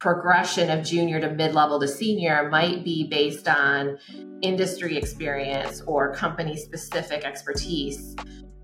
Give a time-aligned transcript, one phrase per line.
[0.00, 3.98] progression of junior to mid level to senior might be based on
[4.42, 8.14] industry experience or company specific expertise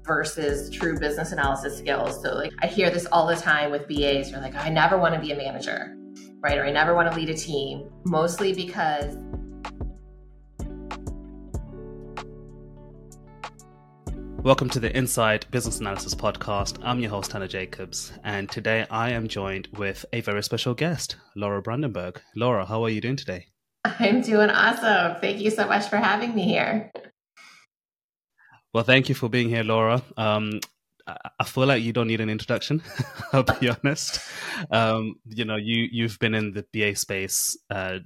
[0.04, 2.22] versus true business analysis skills.
[2.22, 4.30] So, like, I hear this all the time with BAs.
[4.30, 5.96] You're like, I never want to be a manager,
[6.40, 6.58] right?
[6.58, 9.16] Or I never want to lead a team, mostly because
[14.44, 16.78] Welcome to the Inside Business Analysis Podcast.
[16.84, 21.16] I'm your host, Hannah Jacobs, and today I am joined with a very special guest,
[21.34, 22.20] Laura Brandenburg.
[22.36, 23.46] Laura, how are you doing today?
[23.86, 25.18] I'm doing awesome.
[25.22, 26.92] Thank you so much for having me here.
[28.74, 30.02] Well, thank you for being here, Laura.
[30.18, 30.60] Um,
[31.06, 32.82] I feel like you don't need an introduction.
[33.32, 34.20] I'll be honest.
[34.70, 38.00] Um, you know, you you've been in the BA space uh,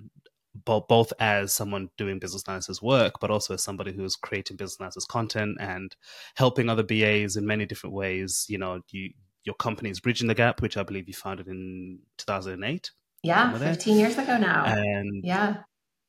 [0.64, 5.04] both as someone doing business analysis work, but also as somebody who's creating business analysis
[5.04, 5.94] content and
[6.36, 8.46] helping other BAs in many different ways.
[8.48, 9.10] You know, you,
[9.44, 12.90] your company is Bridging the Gap, which I believe you founded in 2008.
[13.22, 14.64] Yeah, 15 years ago now.
[14.64, 15.56] And yeah.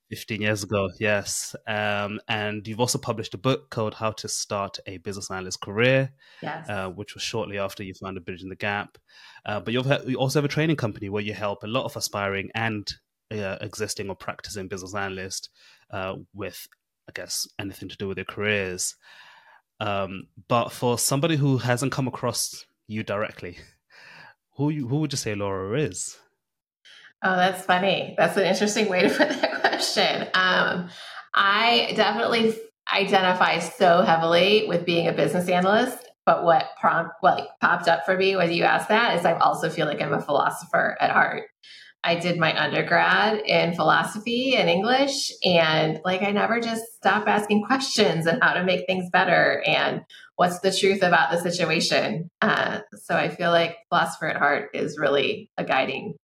[0.09, 1.55] 15 years ago, yes.
[1.67, 6.11] Um, and you've also published a book called How to Start a Business Analyst Career,
[6.41, 6.67] yes.
[6.67, 8.97] uh, which was shortly after you founded Bridging the Gap.
[9.45, 12.49] Uh, but you also have a training company where you help a lot of aspiring
[12.55, 12.91] and
[13.31, 15.49] uh, existing or practicing business analyst
[15.91, 16.67] uh, with,
[17.07, 18.95] I guess, anything to do with their careers.
[19.79, 23.57] Um, but for somebody who hasn't come across you directly,
[24.55, 26.17] who who would you say Laura is?
[27.21, 28.15] Oh, that's funny.
[28.17, 30.27] That's an interesting way to put that question.
[30.33, 30.89] Um,
[31.33, 32.55] I definitely
[32.91, 35.97] identify so heavily with being a business analyst.
[36.25, 39.69] But what prompt, like popped up for me when you asked that is I also
[39.69, 41.45] feel like I'm a philosopher at heart.
[42.03, 45.31] I did my undergrad in philosophy and English.
[45.43, 50.01] And like, I never just stop asking questions and how to make things better and
[50.35, 52.29] what's the truth about the situation.
[52.41, 56.15] Uh, so I feel like philosopher at heart is really a guiding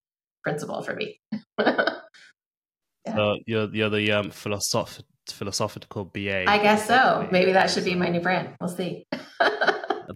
[0.42, 1.20] principle for me.
[1.58, 1.98] yeah.
[3.14, 6.48] So you're, you're the um, philosoph- philosophical BA.
[6.48, 7.28] I guess so.
[7.30, 8.56] Maybe that should be my new brand.
[8.60, 9.06] We'll see.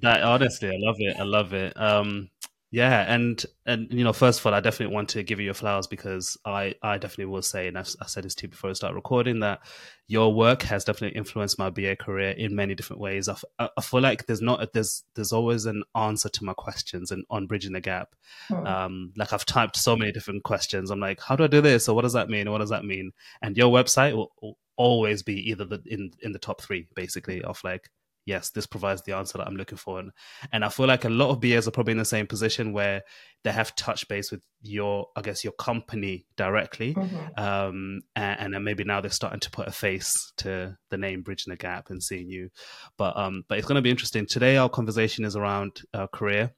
[0.03, 1.17] that honestly, I love it.
[1.19, 1.79] I love it.
[1.79, 2.31] Um,
[2.73, 5.55] yeah, and and you know, first of all, I definitely want to give you your
[5.55, 8.71] flowers because I I definitely will say, and I've, I said this to you before
[8.71, 9.61] I start recording, that
[10.07, 13.29] your work has definitely influenced my BA career in many different ways.
[13.29, 17.25] I, I feel like there's not there's there's always an answer to my questions and
[17.29, 18.15] on bridging the gap.
[18.47, 18.67] Hmm.
[18.67, 20.91] Um, like I've typed so many different questions.
[20.91, 22.71] I'm like, how do I do this, or what does that mean, or what does
[22.71, 23.11] that mean?
[23.43, 27.43] And your website will, will always be either the in in the top three, basically,
[27.43, 27.91] of like
[28.27, 29.99] yes, this provides the answer that I'm looking for.
[29.99, 30.11] And,
[30.53, 33.03] and I feel like a lot of BAs are probably in the same position where
[33.43, 36.95] they have touch base with your, I guess, your company directly.
[36.95, 37.43] Mm-hmm.
[37.43, 41.23] Um, and, and, then maybe now they're starting to put a face to the name
[41.23, 42.51] Bridging the Gap and seeing you.
[42.99, 44.27] But, um, but it's going to be interesting.
[44.27, 46.53] Today, our conversation is around uh, career,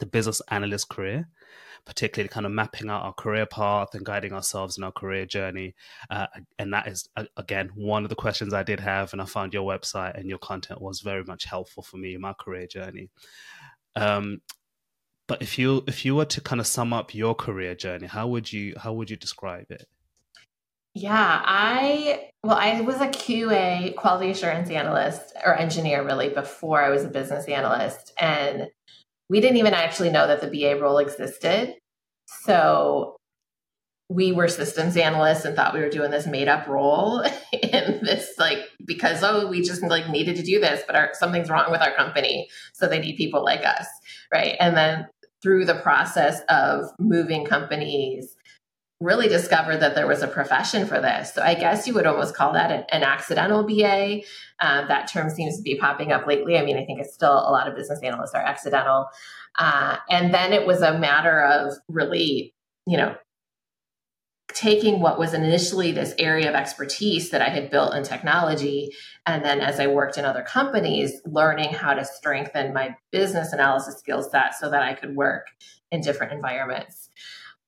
[0.00, 1.28] the business analyst career
[1.84, 5.74] particularly kind of mapping out our career path and guiding ourselves in our career journey.
[6.10, 6.26] Uh,
[6.58, 9.12] and that is, again, one of the questions I did have.
[9.12, 12.20] And I found your website and your content was very much helpful for me in
[12.20, 13.10] my career journey.
[13.96, 14.40] Um,
[15.26, 18.28] but if you if you were to kind of sum up your career journey, how
[18.28, 19.86] would you how would you describe it?
[20.92, 26.90] Yeah, I well, I was a QA quality assurance analyst or engineer really before I
[26.90, 28.68] was a business analyst, and
[29.28, 31.74] we didn't even actually know that the BA role existed.
[32.42, 33.16] So
[34.08, 38.34] we were systems analysts and thought we were doing this made up role in this
[38.38, 41.80] like because oh we just like needed to do this but our, something's wrong with
[41.80, 43.86] our company so they need people like us
[44.32, 45.06] right and then
[45.42, 48.33] through the process of moving companies
[49.00, 51.34] really discovered that there was a profession for this.
[51.34, 54.22] So I guess you would almost call that an, an accidental BA.
[54.60, 56.56] Um, that term seems to be popping up lately.
[56.56, 59.08] I mean, I think it's still a lot of business analysts are accidental.
[59.58, 62.54] Uh, and then it was a matter of really,
[62.86, 63.14] you know,
[64.48, 68.92] taking what was initially this area of expertise that I had built in technology.
[69.26, 73.98] And then as I worked in other companies, learning how to strengthen my business analysis
[73.98, 75.48] skill set so that I could work
[75.90, 77.08] in different environments.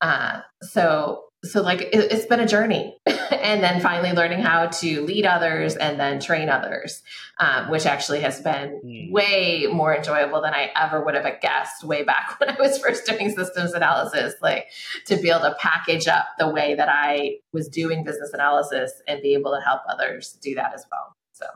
[0.00, 2.96] Uh, so so like it, has been a journey.
[3.30, 7.02] And then finally learning how to lead others and then train others
[7.38, 9.12] um, which actually has been mm.
[9.12, 13.06] way more enjoyable than i ever would have guessed way back when i was first
[13.06, 14.66] doing systems analysis like
[15.06, 19.22] to be able to package up the way that i was doing business analysis and
[19.22, 21.14] be able to help others do that as well.
[21.32, 21.46] So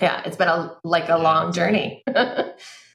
[0.00, 2.04] yeah it's been a like a long journey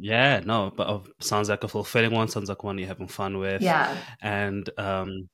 [0.00, 2.28] Yeah, no, but uh, sounds like a fulfilling one.
[2.28, 3.62] Sounds like one you're having fun with.
[3.62, 5.28] Yeah, and um,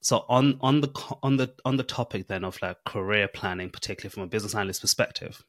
[0.00, 4.12] so on on the on the on the topic then of like career planning, particularly
[4.12, 5.42] from a business analyst perspective,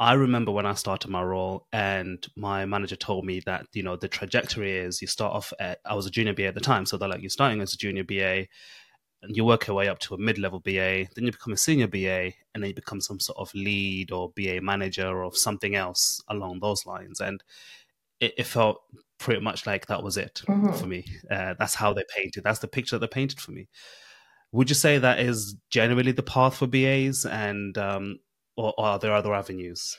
[0.00, 3.96] I remember when I started my role, and my manager told me that you know
[3.96, 6.86] the trajectory is you start off at I was a junior BA at the time,
[6.86, 8.46] so they're like you're starting as a junior BA,
[9.22, 11.86] and you work your way up to a mid-level BA, then you become a senior
[11.86, 16.22] BA, and then you become some sort of lead or BA manager or something else
[16.28, 17.20] along those lines.
[17.20, 17.42] And
[18.20, 18.82] it, it felt
[19.18, 20.72] pretty much like that was it mm-hmm.
[20.72, 21.04] for me.
[21.30, 22.44] Uh, that's how they painted.
[22.44, 23.68] That's the picture that they painted for me.
[24.52, 28.18] Would you say that is generally the path for BAs, and um,
[28.56, 29.96] or, or are there other avenues?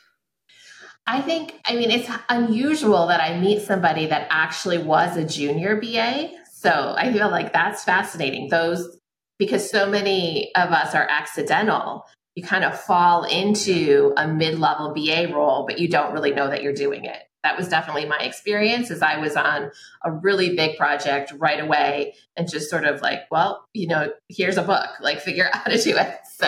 [1.08, 5.80] I think, I mean, it's unusual that I meet somebody that actually was a junior
[5.80, 6.32] BA.
[6.54, 8.50] So I feel like that's fascinating.
[8.50, 9.01] Those
[9.42, 12.06] because so many of us are accidental.
[12.36, 16.48] You kind of fall into a mid level BA role, but you don't really know
[16.48, 17.18] that you're doing it.
[17.42, 19.72] That was definitely my experience as I was on
[20.06, 24.58] a really big project right away and just sort of like, well, you know, here's
[24.58, 26.18] a book, like figure out how to do it.
[26.36, 26.48] So,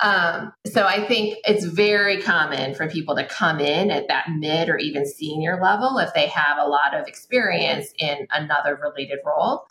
[0.00, 4.68] um, so I think it's very common for people to come in at that mid
[4.68, 9.66] or even senior level if they have a lot of experience in another related role.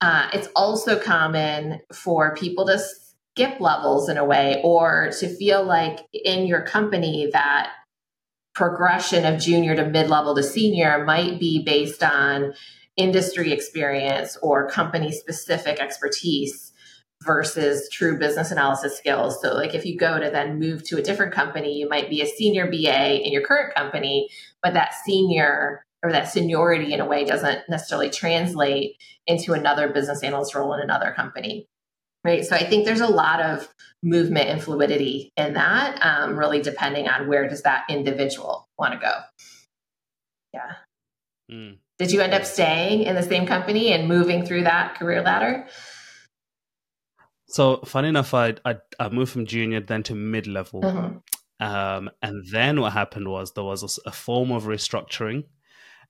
[0.00, 5.62] Uh, it's also common for people to skip levels in a way or to feel
[5.62, 7.72] like in your company that
[8.54, 12.54] progression of junior to mid level to senior might be based on
[12.96, 16.72] industry experience or company specific expertise
[17.22, 19.40] versus true business analysis skills.
[19.40, 22.22] So, like if you go to then move to a different company, you might be
[22.22, 24.28] a senior BA in your current company,
[24.62, 30.22] but that senior or that seniority in a way doesn't necessarily translate into another business
[30.22, 31.66] analyst role in another company
[32.24, 32.44] right?
[32.44, 33.68] So i think there's a lot of
[34.02, 38.98] movement and fluidity in that um, really depending on where does that individual want to
[38.98, 39.12] go.
[40.52, 40.72] Yeah.
[41.50, 41.78] Mm.
[41.98, 45.66] did you end up staying in the same company and moving through that career ladder?
[47.48, 50.82] So funny enough i i, I moved from junior then to mid-level.
[50.82, 51.64] Mm-hmm.
[51.66, 55.44] um, and then what happened was there was a, a form of restructuring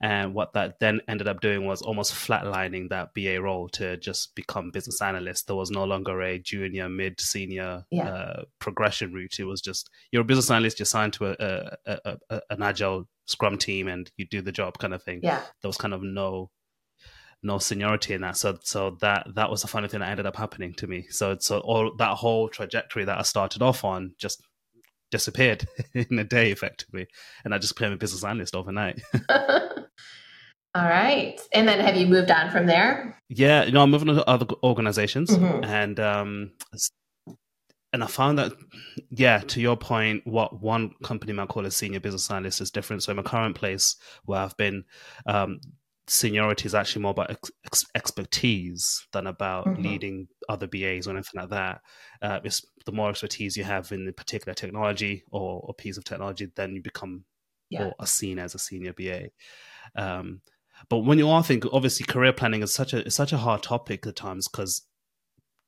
[0.01, 4.35] and what that then ended up doing was almost flatlining that BA role to just
[4.35, 5.47] become business analyst.
[5.47, 8.09] There was no longer a junior, mid, senior yeah.
[8.09, 9.39] uh, progression route.
[9.39, 13.09] It was just you're a business analyst, you're signed to a, a, a, an agile
[13.27, 15.21] scrum team and you do the job kind of thing.
[15.23, 15.43] Yeah.
[15.61, 16.51] There was kind of no
[17.43, 18.39] no seniority in that.
[18.39, 21.09] So so that that was the funny thing that ended up happening to me.
[21.11, 24.43] So so all that whole trajectory that I started off on just
[25.11, 27.07] disappeared in a day effectively.
[27.45, 29.03] And I just became a business analyst overnight.
[30.75, 31.41] All right.
[31.53, 33.17] And then have you moved on from there?
[33.29, 35.65] Yeah, you know, I'm moving to other organizations mm-hmm.
[35.65, 36.53] and um
[37.93, 38.53] and I found that
[39.11, 43.03] yeah, to your point, what one company might call a senior business analyst is different.
[43.03, 44.85] So in my current place where I've been
[45.27, 45.61] um
[46.07, 49.83] seniority is actually more about ex- expertise than about mm-hmm.
[49.83, 51.81] leading other BAs or anything like that.
[52.21, 56.05] Uh, it's the more expertise you have in a particular technology or a piece of
[56.05, 57.25] technology, then you become
[57.71, 57.85] yeah.
[57.85, 59.31] or are seen as a senior BA.
[59.95, 60.41] Um,
[60.89, 63.63] but when you are thinking, obviously, career planning is such a is such a hard
[63.63, 64.83] topic at times because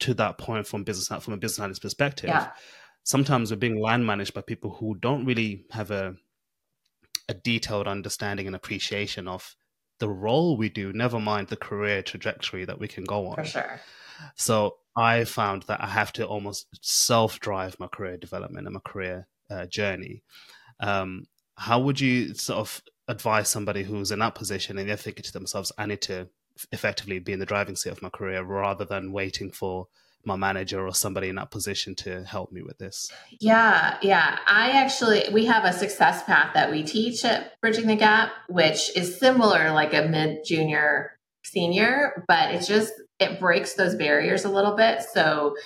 [0.00, 2.50] to that point, from business from a business analyst perspective, yeah.
[3.04, 6.14] sometimes we're being line managed by people who don't really have a
[7.28, 9.54] a detailed understanding and appreciation of
[9.98, 10.92] the role we do.
[10.92, 13.36] Never mind the career trajectory that we can go on.
[13.36, 13.80] For sure.
[14.34, 18.80] So I found that I have to almost self drive my career development and my
[18.84, 20.22] career uh, journey.
[20.80, 21.26] Um,
[21.56, 25.32] how would you sort of advise somebody who's in that position and they're thinking to
[25.32, 26.28] themselves, I need to
[26.70, 29.88] effectively be in the driving seat of my career rather than waiting for
[30.24, 33.10] my manager or somebody in that position to help me with this?
[33.40, 34.38] Yeah, yeah.
[34.46, 38.96] I actually, we have a success path that we teach at Bridging the Gap, which
[38.96, 44.48] is similar like a mid junior senior, but it's just, it breaks those barriers a
[44.48, 45.02] little bit.
[45.12, 45.56] So,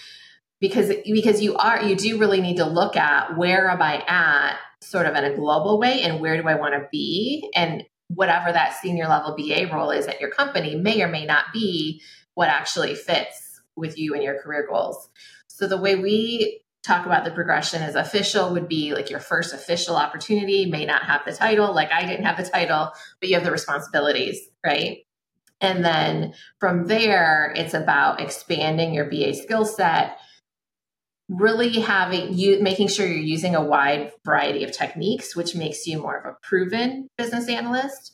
[0.61, 4.57] because because you are you do really need to look at where am I at
[4.87, 8.53] sort of in a global way and where do I want to be and whatever
[8.53, 12.01] that senior level BA role is at your company may or may not be
[12.35, 15.09] what actually fits with you and your career goals.
[15.49, 19.53] So the way we talk about the progression as official would be like your first
[19.53, 23.35] official opportunity may not have the title like I didn't have the title but you
[23.35, 24.99] have the responsibilities, right?
[25.61, 30.19] And then from there it's about expanding your BA skill set
[31.29, 36.01] really having you making sure you're using a wide variety of techniques which makes you
[36.01, 38.13] more of a proven business analyst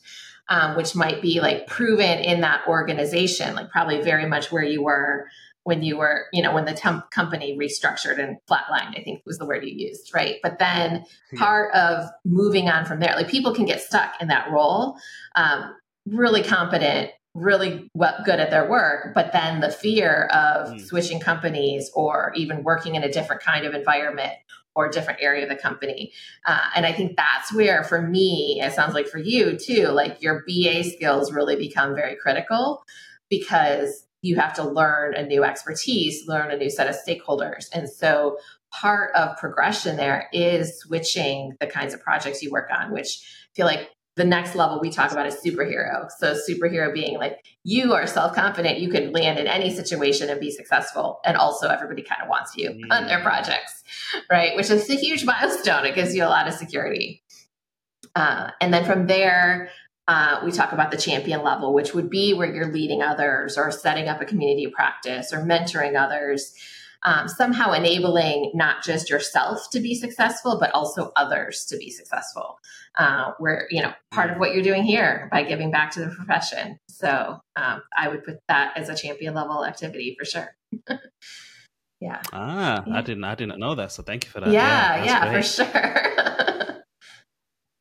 [0.49, 4.81] um, which might be like proven in that organization like probably very much where you
[4.81, 5.27] were
[5.61, 9.37] when you were you know when the temp company restructured and flatlined i think was
[9.37, 10.37] the word you used right?
[10.41, 11.05] But then
[11.35, 14.97] part of moving on from there like people can get stuck in that role
[15.35, 15.75] um,
[16.07, 20.81] really competent really well, good at their work, but then the fear of mm.
[20.81, 24.33] switching companies or even working in a different kind of environment
[24.75, 26.11] or a different area of the company.
[26.45, 30.21] Uh, and I think that's where, for me, it sounds like for you too, like
[30.21, 32.83] your BA skills really become very critical
[33.29, 37.67] because you have to learn a new expertise, learn a new set of stakeholders.
[37.73, 38.37] And so
[38.71, 43.55] part of progression there is switching the kinds of projects you work on, which I
[43.55, 46.07] feel like the next level we talk about is superhero.
[46.19, 50.51] So superhero being like you are self-confident, you can land in any situation and be
[50.51, 51.19] successful.
[51.25, 53.23] And also everybody kind of wants you on their mm.
[53.23, 53.83] projects,
[54.29, 54.55] right?
[54.55, 55.85] Which is a huge milestone.
[55.85, 57.23] It gives you a lot of security.
[58.15, 59.69] Uh, and then from there,
[60.07, 63.71] uh, we talk about the champion level, which would be where you're leading others or
[63.71, 66.53] setting up a community practice or mentoring others
[67.05, 72.57] um, somehow enabling not just yourself to be successful, but also others to be successful.
[72.97, 76.09] Uh, where, you know, part of what you're doing here by giving back to the
[76.09, 76.77] profession.
[76.89, 80.55] So um, I would put that as a champion level activity for sure.
[81.99, 82.21] yeah.
[82.31, 82.97] Ah, yeah.
[82.97, 83.91] I didn't, I didn't know that.
[83.91, 84.51] So thank you for that.
[84.51, 86.83] Yeah, yeah, yeah for sure.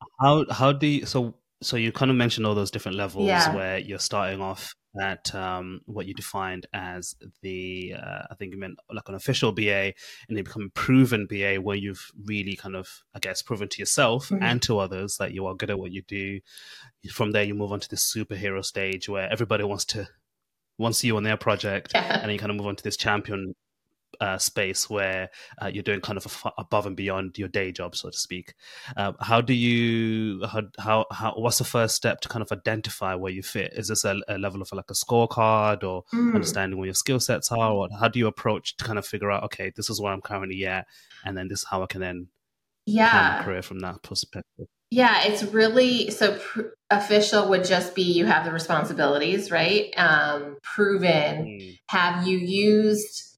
[0.20, 3.54] how, how do you, so, so you kind of mentioned all those different levels yeah.
[3.54, 8.58] where you're starting off at um, what you defined as the uh, I think you
[8.58, 9.92] meant like an official BA,
[10.28, 13.78] and you become a proven BA where you've really kind of I guess proven to
[13.78, 14.42] yourself mm-hmm.
[14.42, 16.40] and to others that you are good at what you do.
[17.10, 20.08] From there, you move on to this superhero stage where everybody wants to
[20.78, 22.14] wants you on their project, yeah.
[22.14, 23.54] and then you kind of move on to this champion
[24.22, 28.08] uh, space where uh, you're doing kind of above and beyond your day job, so
[28.08, 28.54] to speak.
[28.96, 33.16] Uh, how do you how, how how what's the first step to kind of identify
[33.16, 33.72] where you fit?
[33.74, 36.34] Is this a, a level of like a scorecard or mm.
[36.34, 39.30] understanding where your skill sets are, or how do you approach to kind of figure
[39.30, 40.86] out okay, this is where I'm currently at,
[41.24, 42.28] and then this is how I can then
[42.86, 44.68] yeah a career from that perspective.
[44.92, 46.60] Yeah, it's really so pr-
[46.90, 49.92] official would just be you have the responsibilities, right?
[49.96, 51.46] Um, proven.
[51.46, 51.78] Mm.
[51.88, 53.31] Have you used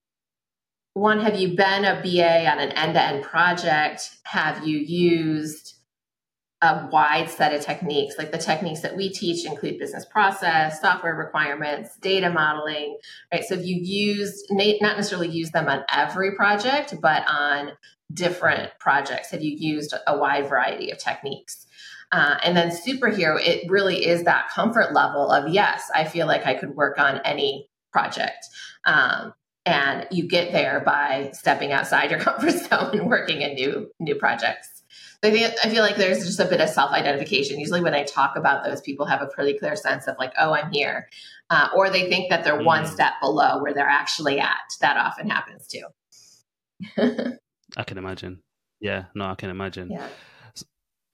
[0.95, 4.17] one, have you been a BA on an end to end project?
[4.25, 5.75] Have you used
[6.63, 8.15] a wide set of techniques?
[8.17, 12.97] Like the techniques that we teach include business process, software requirements, data modeling,
[13.33, 13.45] right?
[13.45, 17.73] So if you used, not necessarily use them on every project, but on
[18.13, 21.67] different projects, have you used a wide variety of techniques?
[22.13, 26.47] Uh, and then superhero, it really is that comfort level of yes, I feel like
[26.47, 28.47] I could work on any project.
[28.87, 29.35] Um,
[29.67, 34.15] and you get there by stepping outside your comfort zone and working in new new
[34.15, 34.83] projects.
[35.23, 37.59] So I think I feel like there's just a bit of self identification.
[37.59, 40.53] Usually, when I talk about those, people have a pretty clear sense of like, oh,
[40.53, 41.09] I'm here,
[41.51, 42.65] uh, or they think that they're mm.
[42.65, 44.59] one step below where they're actually at.
[44.81, 45.85] That often happens too.
[47.77, 48.43] I can imagine.
[48.81, 49.91] Yeah, no, I can imagine.
[49.91, 50.07] Yeah.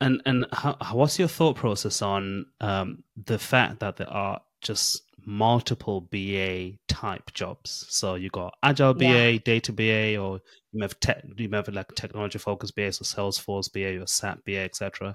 [0.00, 5.02] And and how, what's your thought process on um, the fact that there are just
[5.24, 7.86] multiple BA type jobs.
[7.88, 9.38] So you got agile BA, yeah.
[9.44, 10.40] data BA, or
[10.72, 14.60] you have tech, you have like technology focused BA, so Salesforce BA or SAP BA,
[14.60, 15.14] etc.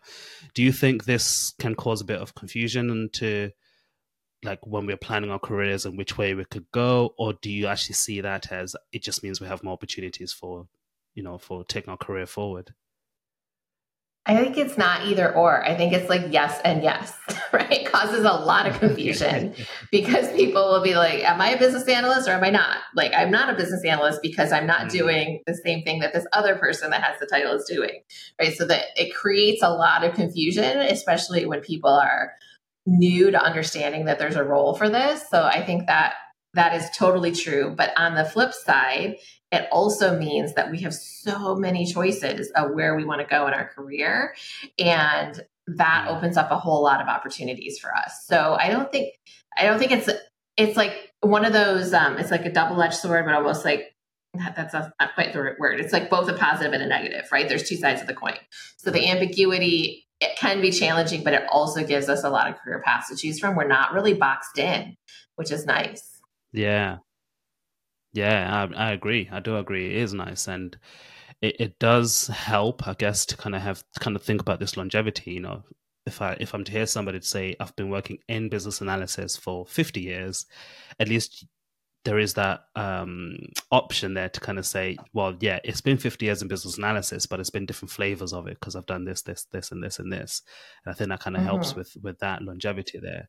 [0.54, 3.52] Do you think this can cause a bit of confusion into
[4.44, 7.68] like when we're planning our careers and which way we could go, or do you
[7.68, 10.68] actually see that as it just means we have more opportunities for,
[11.14, 12.74] you know, for taking our career forward?
[14.28, 15.64] I think it's not either or.
[15.64, 17.14] I think it's like yes and yes,
[17.54, 17.72] right?
[17.72, 19.54] It causes a lot of confusion
[19.92, 22.78] because people will be like, Am I a business analyst or am I not?
[22.96, 24.98] Like, I'm not a business analyst because I'm not mm-hmm.
[24.98, 28.02] doing the same thing that this other person that has the title is doing,
[28.40, 28.56] right?
[28.56, 32.34] So that it creates a lot of confusion, especially when people are
[32.88, 35.24] new to understanding that there's a role for this.
[35.30, 36.14] So I think that
[36.56, 37.74] that is totally true.
[37.78, 39.18] But on the flip side,
[39.52, 43.48] it also means that we have so many choices of where we want to go
[43.48, 44.36] in our career.
[44.80, 48.26] And that opens up a whole lot of opportunities for us.
[48.26, 49.14] So I don't think
[49.58, 50.10] I don't think it's
[50.58, 53.96] it's like one of those um it's like a double-edged sword, but almost like
[54.56, 55.80] that's not quite the right word.
[55.80, 57.48] It's like both a positive and a negative, right?
[57.48, 58.38] There's two sides of the coin.
[58.78, 62.58] So the ambiguity it can be challenging, but it also gives us a lot of
[62.58, 63.56] career paths to choose from.
[63.56, 64.96] We're not really boxed in,
[65.36, 66.22] which is nice.
[66.54, 66.98] Yeah.
[68.16, 69.28] Yeah, I, I agree.
[69.30, 69.88] I do agree.
[69.88, 70.78] It is nice, and
[71.42, 74.78] it, it does help, I guess, to kind of have kind of think about this
[74.78, 75.34] longevity.
[75.34, 75.64] You know,
[76.06, 79.66] if I if I'm to hear somebody say I've been working in business analysis for
[79.66, 80.46] 50 years,
[80.98, 81.46] at least
[82.06, 83.36] there is that um,
[83.70, 87.26] option there to kind of say, well, yeah, it's been 50 years in business analysis,
[87.26, 90.00] but it's been different flavors of it because I've done this, this, this, and this,
[90.00, 90.44] and this.
[90.86, 91.50] And I think that kind of mm-hmm.
[91.50, 93.28] helps with with that longevity there.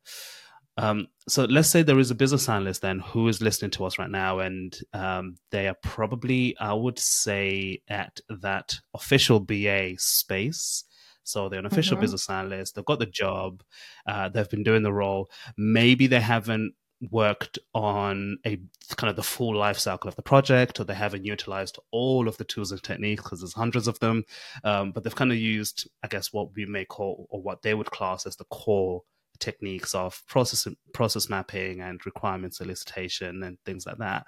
[0.77, 3.99] Um, so let's say there is a business analyst then who is listening to us
[3.99, 10.85] right now, and um, they are probably, I would say, at that official BA space.
[11.25, 12.03] So they're an official mm-hmm.
[12.03, 12.75] business analyst.
[12.75, 13.63] They've got the job.
[14.07, 15.29] Uh, they've been doing the role.
[15.57, 16.75] Maybe they haven't
[17.11, 18.59] worked on a
[18.97, 22.37] kind of the full life cycle of the project or they haven't utilized all of
[22.39, 24.25] the tools and techniques because there's hundreds of them
[24.65, 27.75] um, but they've kind of used i guess what we may call or what they
[27.75, 29.03] would class as the core
[29.37, 34.27] techniques of process process mapping and requirement elicitation and things like that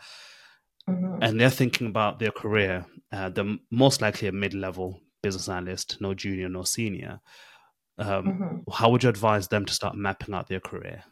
[0.88, 1.22] mm-hmm.
[1.22, 6.14] and they're thinking about their career uh, they're most likely a mid-level business analyst no
[6.14, 7.20] junior no senior
[7.98, 8.72] um, mm-hmm.
[8.72, 11.02] how would you advise them to start mapping out their career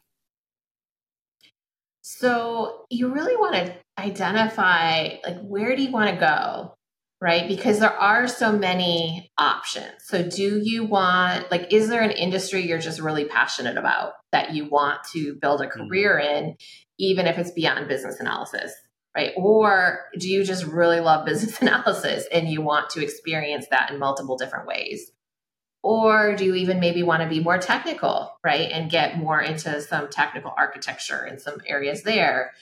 [2.09, 6.77] so you really want to identify like where do you want to go?
[7.21, 7.49] Right?
[7.49, 9.93] Because there are so many options.
[10.05, 14.53] So do you want like is there an industry you're just really passionate about that
[14.55, 15.89] you want to build a mm-hmm.
[15.89, 16.57] career in
[16.99, 18.73] even if it's beyond business analysis?
[19.17, 19.33] Right?
[19.35, 23.99] Or do you just really love business analysis and you want to experience that in
[23.99, 25.11] multiple different ways?
[25.83, 28.71] Or do you even maybe want to be more technical, right?
[28.73, 32.53] And get more into some technical architecture in some areas there?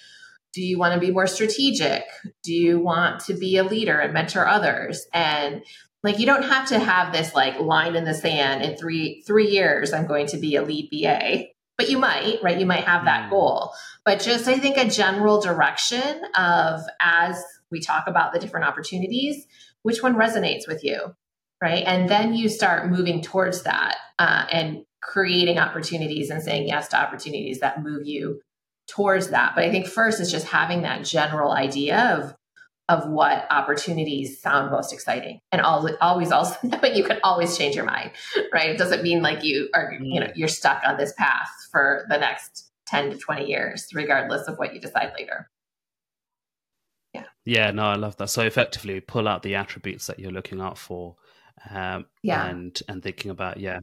[0.54, 2.04] Do you want to be more strategic?
[2.42, 5.06] Do you want to be a leader and mentor others?
[5.12, 5.64] And
[6.02, 9.48] like you don't have to have this like line in the sand in three three
[9.48, 11.46] years i'm going to be a lead ba
[11.78, 13.30] but you might right you might have that mm.
[13.30, 13.72] goal
[14.04, 19.46] but just i think a general direction of as we talk about the different opportunities
[19.80, 21.14] which one resonates with you
[21.64, 21.84] right?
[21.86, 27.00] And then you start moving towards that uh, and creating opportunities and saying yes to
[27.00, 28.40] opportunities that move you
[28.86, 29.52] towards that.
[29.54, 32.34] But I think first is just having that general idea of
[32.88, 35.40] of what opportunities sound most exciting.
[35.50, 38.10] And always also knowing you can always change your mind
[38.52, 38.70] right?
[38.70, 42.18] It doesn't mean like you are you know you're stuck on this path for the
[42.18, 45.48] next 10 to 20 years regardless of what you decide later.
[47.14, 47.24] Yeah.
[47.44, 48.28] Yeah no i love that.
[48.28, 51.16] So effectively pull out the attributes that you're looking out for
[51.70, 52.46] um, yeah.
[52.46, 53.80] and and thinking about yeah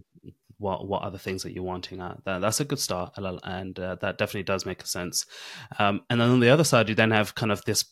[0.62, 3.96] what what other things that you're wanting at that, that's a good start and uh,
[3.96, 5.25] that definitely does make a sense
[5.80, 7.86] um, and then on the other side you then have kind of this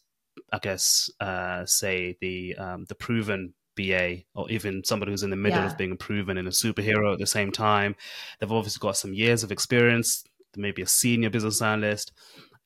[0.54, 5.36] i guess uh, say the um, the proven BA or even somebody who's in the
[5.36, 5.68] middle yeah.
[5.68, 7.96] of being proven in a superhero at the same time.
[8.40, 10.26] They've obviously got some years of experience,
[10.58, 12.12] maybe a senior business analyst,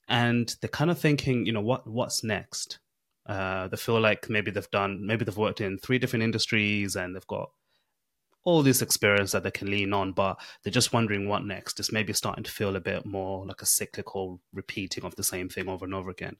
[0.07, 2.79] and they're kind of thinking, you know, what what's next?
[3.25, 7.15] Uh, they feel like maybe they've done, maybe they've worked in three different industries and
[7.15, 7.51] they've got
[8.45, 11.79] all this experience that they can lean on, but they're just wondering what next.
[11.79, 15.49] It's maybe starting to feel a bit more like a cyclical repeating of the same
[15.49, 16.35] thing over and over again.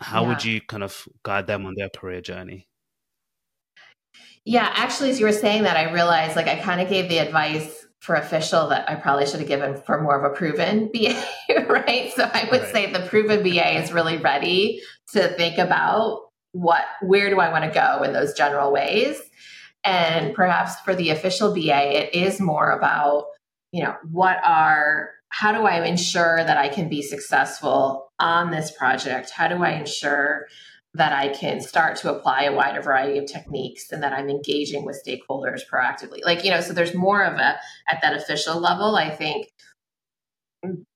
[0.00, 0.28] How yeah.
[0.28, 2.68] would you kind of guide them on their career journey?
[4.44, 7.18] Yeah, actually, as you were saying that, I realized like I kind of gave the
[7.18, 11.20] advice for official that I probably should have given for more of a proven BA,
[11.68, 12.12] right?
[12.14, 12.72] So I would right.
[12.72, 14.80] say the proven BA is really ready
[15.12, 16.20] to think about
[16.52, 19.20] what where do I want to go in those general ways.
[19.86, 23.26] And perhaps for the official BA, it is more about,
[23.72, 28.70] you know, what are how do I ensure that I can be successful on this
[28.70, 29.30] project?
[29.30, 30.46] How do I ensure
[30.96, 34.84] that I can start to apply a wider variety of techniques and that I'm engaging
[34.84, 36.24] with stakeholders proactively.
[36.24, 39.48] Like, you know, so there's more of a, at that official level, I think,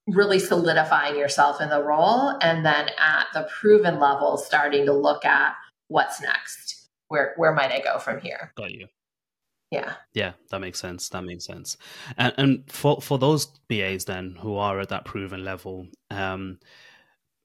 [0.07, 2.35] really solidifying yourself in the role.
[2.41, 5.55] And then at the proven level, starting to look at
[5.89, 6.80] what's next.
[7.11, 8.53] Where, where might I go from here?
[8.57, 8.87] Got you.
[9.71, 9.95] Yeah.
[10.15, 11.09] Yeah, that makes sense.
[11.11, 11.77] That makes sense.
[12.17, 16.59] And, and for, for those BAs then who are at that proven level, um,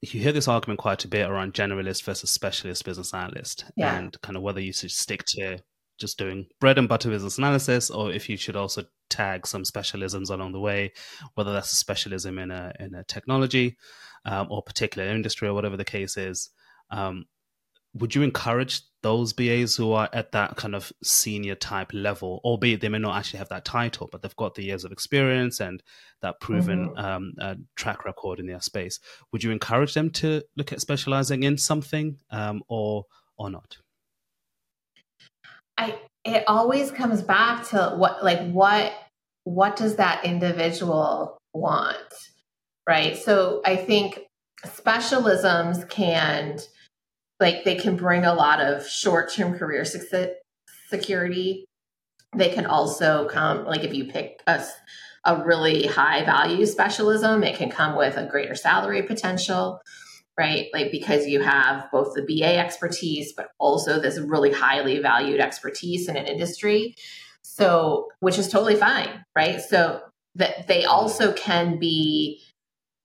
[0.00, 3.96] you hear this argument quite a bit around generalist versus specialist business analyst yeah.
[3.96, 5.58] and kind of whether you should stick to
[5.98, 10.30] just doing bread and butter business analysis or if you should also tag some specialisms
[10.30, 10.92] along the way
[11.34, 13.76] whether that's a specialism in a in a technology
[14.26, 16.50] um, or particular industry or whatever the case is
[16.90, 17.24] um,
[17.98, 22.80] would you encourage those BAs who are at that kind of senior type level, albeit
[22.80, 25.82] they may not actually have that title, but they've got the years of experience and
[26.22, 26.98] that proven mm-hmm.
[26.98, 28.98] um, uh, track record in their space?
[29.32, 33.04] Would you encourage them to look at specializing in something um, or
[33.38, 33.78] or not?
[35.78, 38.92] I it always comes back to what like what
[39.44, 41.96] what does that individual want,
[42.88, 43.16] right?
[43.16, 44.18] So I think
[44.64, 46.58] specialisms can
[47.40, 49.84] like they can bring a lot of short-term career
[50.88, 51.66] security.
[52.34, 54.64] They can also come like if you pick a,
[55.24, 59.80] a really high value specialism it can come with a greater salary potential
[60.38, 60.66] right?
[60.74, 66.08] Like because you have both the ba expertise but also this really highly valued expertise
[66.08, 66.94] in an industry.
[67.42, 69.60] So which is totally fine right?
[69.60, 70.02] So
[70.34, 72.42] that they also can be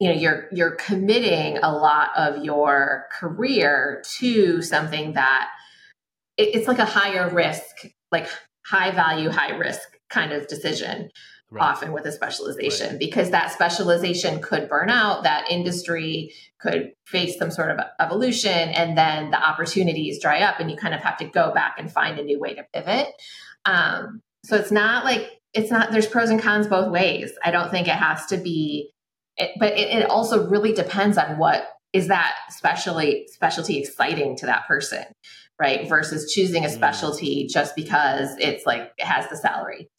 [0.01, 5.49] you know you're you're committing a lot of your career to something that
[6.37, 8.27] it, it's like a higher risk like
[8.65, 11.09] high value high risk kind of decision
[11.51, 11.63] right.
[11.63, 12.99] often with a specialization right.
[12.99, 18.97] because that specialization could burn out, that industry could face some sort of evolution, and
[18.97, 22.17] then the opportunities dry up, and you kind of have to go back and find
[22.17, 23.07] a new way to pivot.
[23.65, 27.31] Um, so it's not like it's not, there's pros and cons both ways.
[27.43, 28.91] I don't think it has to be,
[29.41, 34.45] it, but it, it also really depends on what is that specially specialty exciting to
[34.45, 35.03] that person
[35.59, 36.73] right versus choosing a mm.
[36.73, 39.89] specialty just because it's like it has the salary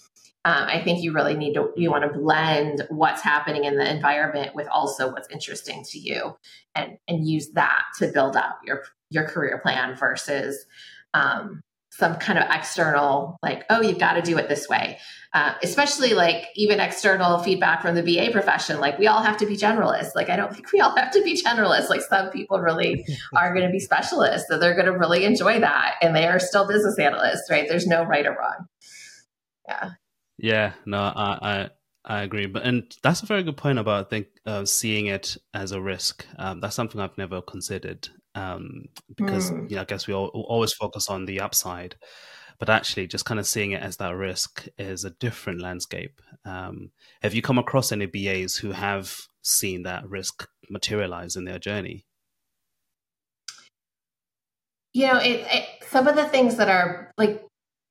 [0.45, 3.89] um, I think you really need to you want to blend what's happening in the
[3.89, 6.37] environment with also what's interesting to you,
[6.75, 10.67] and and use that to build out your your career plan versus
[11.15, 11.61] um,
[11.93, 14.99] some kind of external like oh you've got to do it this way.
[15.35, 19.47] Uh, especially like even external feedback from the BA profession, like we all have to
[19.47, 20.15] be generalists.
[20.15, 21.89] Like I don't think we all have to be generalists.
[21.89, 25.61] Like some people really are going to be specialists, so they're going to really enjoy
[25.61, 27.67] that, and they are still business analysts, right?
[27.67, 28.67] There's no right or wrong.
[29.67, 29.91] Yeah.
[30.39, 31.71] Yeah, no, I, I,
[32.05, 35.37] I agree, but and that's a very good point about I think uh, seeing it
[35.55, 36.27] as a risk.
[36.37, 39.69] Um, that's something I've never considered um, because mm.
[39.71, 41.97] you know I guess we all, always focus on the upside,
[42.59, 46.21] but actually just kind of seeing it as that risk is a different landscape.
[46.45, 46.91] Um,
[47.23, 52.07] have you come across any BAs who have seen that risk materialize in their journey?
[54.95, 57.45] You know, it, it, some of the things that are like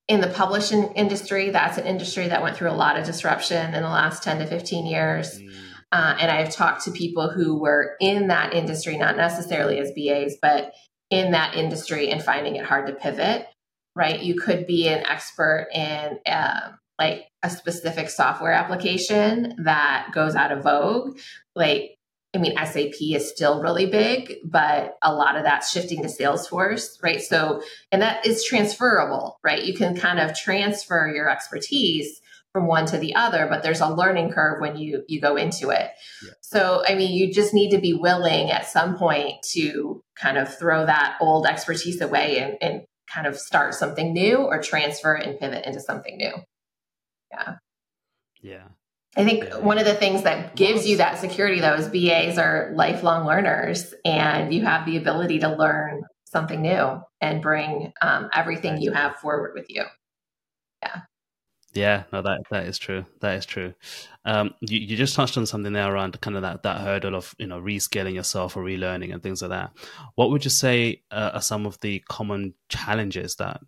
[0.08, 3.82] in the publishing industry, that's an industry that went through a lot of disruption in
[3.82, 5.38] the last 10 to 15 years.
[5.38, 5.52] Mm.
[5.92, 10.36] Uh, and I've talked to people who were in that industry, not necessarily as BAs,
[10.40, 10.72] but
[11.10, 13.46] in that industry and finding it hard to pivot,
[13.94, 14.20] right?
[14.20, 20.50] You could be an expert in uh, like a specific software application that goes out
[20.50, 21.18] of vogue.
[21.54, 21.98] Like
[22.34, 27.02] I mean, SAP is still really big, but a lot of that's shifting to Salesforce,
[27.02, 27.20] right?
[27.20, 29.62] So, and that is transferable, right?
[29.62, 32.21] You can kind of transfer your expertise
[32.52, 35.70] from one to the other, but there's a learning curve when you you go into
[35.70, 35.90] it.
[36.22, 36.32] Yeah.
[36.42, 40.54] So, I mean, you just need to be willing at some point to kind of
[40.56, 45.38] throw that old expertise away and, and kind of start something new or transfer and
[45.38, 46.32] pivot into something new.
[47.30, 47.54] Yeah.
[48.42, 48.68] Yeah.
[49.16, 49.58] I think yeah.
[49.58, 53.92] one of the things that gives you that security though is BAs are lifelong learners
[54.04, 59.16] and you have the ability to learn something new and bring um, everything you have
[59.16, 59.84] forward with you.
[60.82, 61.02] Yeah.
[61.74, 63.06] Yeah, no, that that is true.
[63.20, 63.72] That is true.
[64.26, 67.34] Um, you, you just touched on something there around kind of that, that hurdle of
[67.38, 69.72] you know rescaling yourself or relearning and things like that.
[70.14, 73.60] What would you say uh, are some of the common challenges that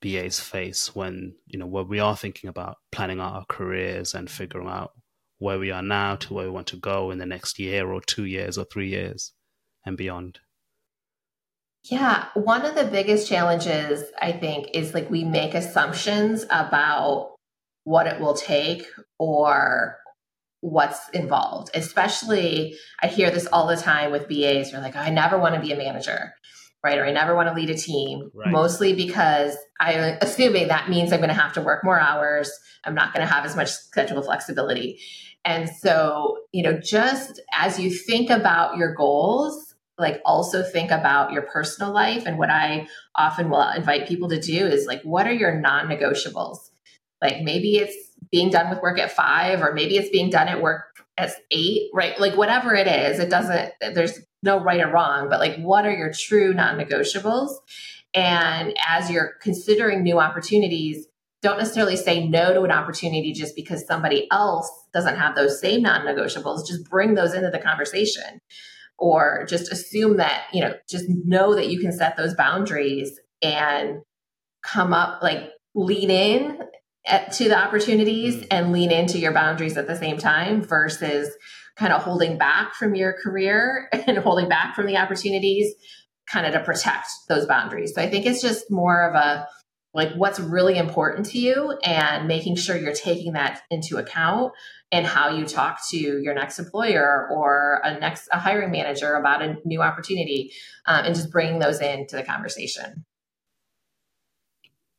[0.00, 4.30] BAs face when you know when we are thinking about planning out our careers and
[4.30, 4.92] figuring out
[5.38, 8.00] where we are now to where we want to go in the next year or
[8.00, 9.32] two years or three years
[9.84, 10.38] and beyond.
[11.84, 17.37] Yeah, one of the biggest challenges I think is like we make assumptions about
[17.84, 18.86] what it will take
[19.18, 19.98] or
[20.60, 21.70] what's involved.
[21.74, 24.72] Especially, I hear this all the time with BAs.
[24.72, 26.32] You're like, oh, I never want to be a manager
[26.84, 26.98] right?
[26.98, 28.50] Or I never want to lead a team, right.
[28.52, 32.50] mostly because I'm assuming that means I'm going to have to work more hours.
[32.84, 35.00] I'm not going to have as much schedule flexibility.
[35.44, 41.32] And so, you know, just as you think about your goals, like also think about
[41.32, 42.24] your personal life.
[42.26, 42.86] And what I
[43.16, 46.58] often will invite people to do is like, what are your non negotiables?
[47.22, 47.96] Like maybe it's
[48.30, 50.84] being done with work at five, or maybe it's being done at work
[51.16, 52.18] at eight, right?
[52.20, 55.92] Like whatever it is, it doesn't, there's no right or wrong, but like what are
[55.92, 57.50] your true non negotiables?
[58.14, 61.06] And as you're considering new opportunities,
[61.42, 65.82] don't necessarily say no to an opportunity just because somebody else doesn't have those same
[65.82, 66.66] non negotiables.
[66.66, 68.40] Just bring those into the conversation
[68.98, 74.02] or just assume that, you know, just know that you can set those boundaries and
[74.62, 76.58] come up like lean in
[77.06, 78.46] at, to the opportunities mm.
[78.50, 81.30] and lean into your boundaries at the same time versus
[81.76, 85.74] kind of holding back from your career and holding back from the opportunities
[86.30, 87.94] kind of to protect those boundaries.
[87.94, 89.48] So I think it's just more of a
[89.94, 94.52] like what's really important to you and making sure you're taking that into account
[94.92, 99.42] and how you talk to your next employer or a next a hiring manager about
[99.42, 100.52] a new opportunity
[100.86, 103.04] um, and just bringing those into the conversation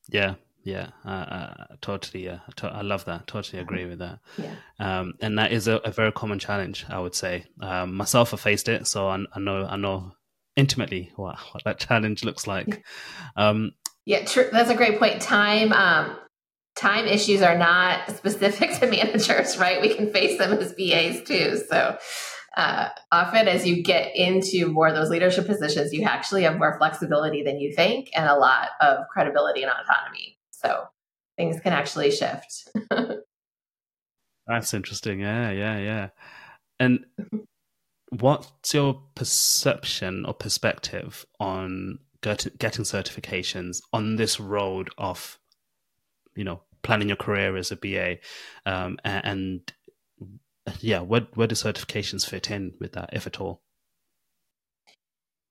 [0.10, 0.36] yeah
[0.70, 2.26] yeah, uh, uh, totally.
[2.26, 3.28] Yeah, to- I love that.
[3.28, 4.20] Totally agree with that.
[4.38, 4.54] Yeah.
[4.80, 7.46] Um, and that is a, a, very common challenge, I would say.
[7.62, 10.14] Um, myself, I faced it, so I, I, know I know
[10.56, 12.84] intimately what, what that challenge looks like.
[13.36, 13.72] Um,
[14.06, 14.50] yeah, true.
[14.52, 15.22] That's a great point.
[15.22, 16.18] Time, um,
[16.76, 19.82] time issues are not specific to managers, right?
[19.82, 21.62] We can face them as BAs too.
[21.70, 21.98] So
[22.58, 26.78] uh, often as you get into more of those leadership positions, you actually have more
[26.78, 30.39] flexibility than you think and a lot of credibility and autonomy.
[30.62, 30.86] So
[31.38, 32.70] things can actually shift.
[34.48, 35.20] That's interesting.
[35.20, 36.10] Yeah, yeah, yeah.
[36.80, 37.06] And
[38.10, 45.40] what's your perception or perspective on getting certifications on this road of,
[46.36, 48.18] you know, planning your career as a BA,
[48.66, 49.74] um, and, and
[50.80, 53.62] yeah, where where do certifications fit in with that, if at all?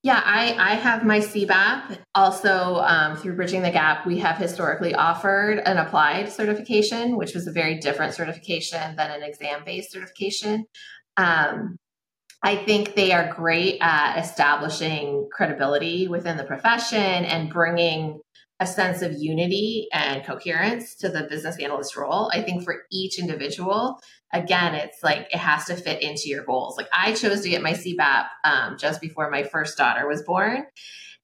[0.04, 1.98] Yeah, I, I have my CBAP.
[2.14, 7.48] Also, um, through Bridging the Gap, we have historically offered an applied certification, which was
[7.48, 10.66] a very different certification than an exam based certification.
[11.16, 11.78] Um,
[12.44, 18.20] I think they are great at establishing credibility within the profession and bringing
[18.60, 22.30] a sense of unity and coherence to the business analyst role.
[22.32, 23.98] I think for each individual,
[24.32, 26.76] again, it's like it has to fit into your goals.
[26.76, 30.66] Like I chose to get my CBAP um, just before my first daughter was born.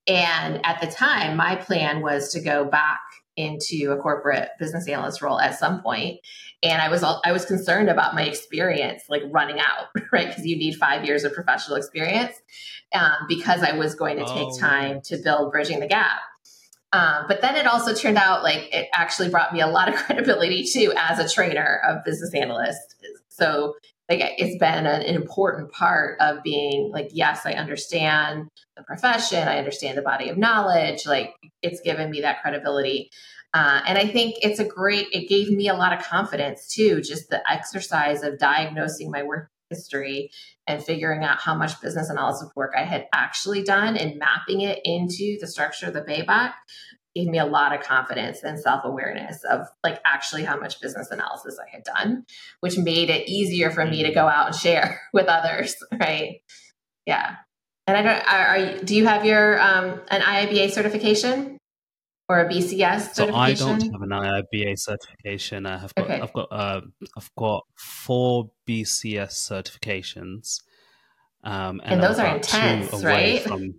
[0.07, 3.01] And at the time, my plan was to go back
[3.37, 6.21] into a corporate business analyst role at some point
[6.63, 10.57] and i was i was concerned about my experience like running out right because you
[10.57, 12.33] need five years of professional experience
[12.95, 14.59] um, because i was going to take oh.
[14.59, 16.21] time to build bridging the gap
[16.95, 19.97] um, but then it also turned out like it actually brought me a lot of
[20.07, 22.95] credibility too as a trainer of business analysts.
[23.29, 23.75] So
[24.09, 29.59] like it's been an, important part of being like, yes, I understand the profession, I
[29.59, 31.05] understand the body of knowledge.
[31.05, 33.11] Like it's given me that credibility.
[33.53, 37.01] Uh, and I think it's a great, it gave me a lot of confidence too,
[37.01, 40.31] just the exercise of diagnosing my work history
[40.67, 44.81] and figuring out how much business analysis work I had actually done and mapping it
[44.85, 46.53] into the structure of the BABOK
[47.15, 51.59] gave me a lot of confidence and self-awareness of like actually how much business analysis
[51.61, 52.25] I had done,
[52.61, 56.41] which made it easier for me to go out and share with others, right?
[57.07, 57.37] Yeah.
[57.87, 61.59] And I don't are, are do you have your um an IIBA certification?
[62.29, 63.27] Or a BCS certification?
[63.27, 65.67] so I don't have an IIBA certification.
[65.67, 66.21] I have got okay.
[66.21, 66.81] I've got uh,
[67.17, 70.63] I've got four BCS certifications,
[71.43, 73.43] um, and, and those are intense, right?
[73.43, 73.75] From,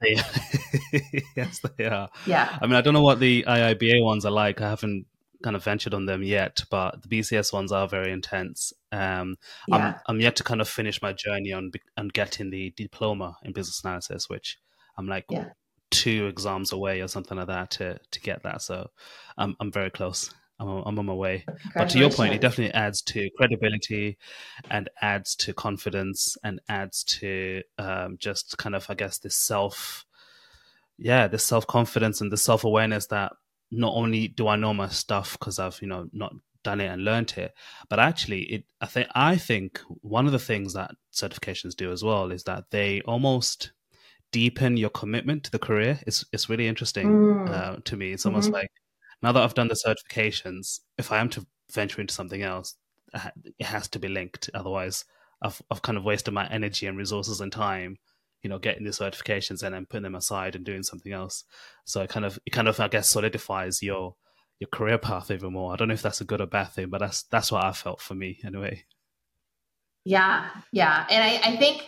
[0.02, 2.08] yes, they are.
[2.26, 2.56] Yeah.
[2.60, 4.60] I mean, I don't know what the IIBA ones are like.
[4.60, 5.06] I haven't
[5.42, 8.72] kind of ventured on them yet, but the BCS ones are very intense.
[8.92, 9.76] Um, yeah.
[9.76, 13.52] I'm, I'm yet to kind of finish my journey on on getting the diploma in
[13.52, 14.58] business analysis, which
[14.96, 15.50] I'm like yeah
[15.90, 18.62] two exams away or something like that to to get that.
[18.62, 18.90] So
[19.36, 20.32] I'm I'm very close.
[20.60, 21.44] I'm, I'm on my way.
[21.74, 24.18] But to your point, it definitely adds to credibility
[24.70, 30.04] and adds to confidence and adds to um, just kind of, I guess, this self,
[30.98, 33.32] yeah, this self confidence and the self awareness that
[33.70, 37.04] not only do I know my stuff because I've, you know, not done it and
[37.04, 37.54] learned it,
[37.88, 38.64] but actually, it.
[38.80, 42.70] I think I think one of the things that certifications do as well is that
[42.70, 43.72] they almost
[44.32, 46.00] deepen your commitment to the career.
[46.06, 47.50] It's it's really interesting mm.
[47.50, 48.12] uh, to me.
[48.12, 48.54] It's almost mm-hmm.
[48.54, 48.70] like
[49.22, 52.74] now that I've done the certifications, if I am to venture into something else,
[53.58, 54.50] it has to be linked.
[54.54, 55.04] Otherwise,
[55.42, 57.98] I've I've kind of wasted my energy and resources and time,
[58.42, 61.44] you know, getting the certifications and then putting them aside and doing something else.
[61.84, 64.14] So it kind of it kind of I guess solidifies your
[64.60, 65.72] your career path even more.
[65.72, 67.72] I don't know if that's a good or bad thing, but that's that's what I
[67.72, 68.84] felt for me anyway.
[70.04, 71.82] Yeah, yeah, and I, I think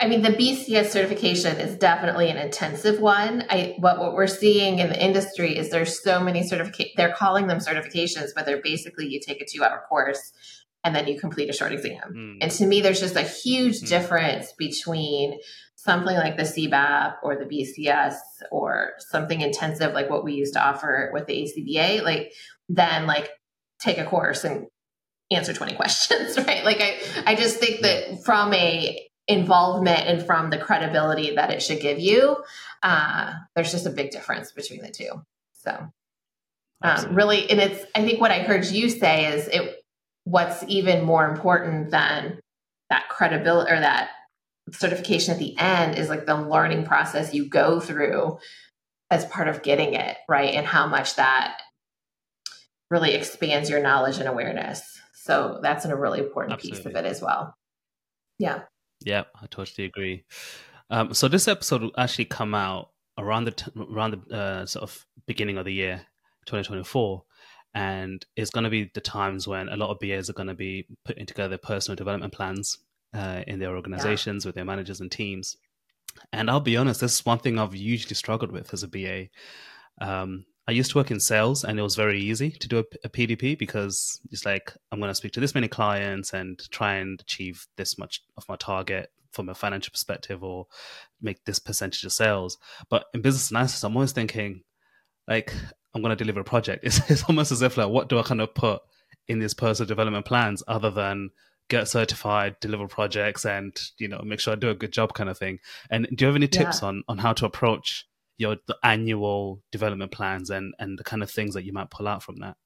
[0.00, 3.44] I mean, the BCS certification is definitely an intensive one.
[3.48, 6.88] I what what we're seeing in the industry is there's so many certificate.
[6.96, 10.32] They're calling them certifications, but they're basically you take a two hour course
[10.84, 12.12] and then you complete a short exam.
[12.14, 12.38] Mm.
[12.40, 13.88] And to me, there's just a huge mm.
[13.88, 15.38] difference between
[15.76, 18.14] something like the CBAP or the BCS
[18.50, 22.32] or something intensive like what we used to offer with the ACBA, like
[22.68, 23.30] then like
[23.80, 24.66] take a course and
[25.30, 26.64] answer 20 questions, right?
[26.64, 31.62] Like I, I just think that from a involvement and from the credibility that it
[31.62, 32.36] should give you,
[32.82, 35.10] uh, there's just a big difference between the two.
[35.52, 35.92] So,
[36.82, 39.84] um, really, and it's, I think what I heard you say is it,
[40.24, 42.40] what's even more important than
[42.90, 44.10] that credibility or that
[44.70, 48.38] certification at the end is like the learning process you go through
[49.10, 50.54] as part of getting it, right?
[50.54, 51.60] And how much that
[52.90, 55.00] really expands your knowledge and awareness.
[55.14, 56.78] So that's a really important Absolutely.
[56.78, 57.54] piece of it as well.
[58.38, 58.62] Yeah.
[59.04, 60.24] Yeah, I totally agree.
[60.90, 64.82] Um, so this episode will actually come out around the t- around the uh, sort
[64.82, 66.06] of beginning of the year,
[66.46, 67.22] 2024,
[67.74, 70.54] and it's going to be the times when a lot of BAs are going to
[70.54, 72.78] be putting together personal development plans
[73.14, 74.48] uh, in their organizations yeah.
[74.48, 75.56] with their managers and teams.
[76.32, 79.28] And I'll be honest, this is one thing I've usually struggled with as a BA.
[80.00, 82.84] Um, I used to work in sales and it was very easy to do a,
[83.04, 86.94] a, PDP because it's like, I'm going to speak to this many clients and try
[86.94, 90.66] and achieve this much of my target from a financial perspective or
[91.20, 92.58] make this percentage of sales.
[92.88, 94.62] But in business analysis, I'm always thinking,
[95.26, 95.52] like,
[95.94, 96.84] I'm going to deliver a project.
[96.86, 98.82] It's, it's almost as if, like, what do I kind of put
[99.26, 101.30] in these personal development plans other than
[101.68, 105.30] get certified, deliver projects, and you know make sure I do a good job, kind
[105.30, 105.58] of thing.
[105.90, 106.88] And do you have any tips yeah.
[106.88, 108.06] on on how to approach
[108.42, 112.22] your annual development plans and and the kind of things that you might pull out
[112.22, 112.56] from that?